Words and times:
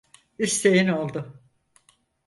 İstediğin 0.39 0.87
oldu. 0.87 1.41